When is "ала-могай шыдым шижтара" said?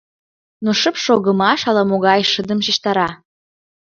1.69-3.09